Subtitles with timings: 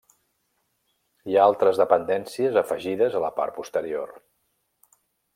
[1.31, 4.13] Hi ha altres dependències afegides a la part posterior.